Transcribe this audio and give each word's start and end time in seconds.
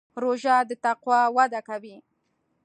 روژه 0.21 0.55
د 0.69 0.71
تقوا 0.83 1.21
وده 1.35 1.61
کوي. 1.67 1.97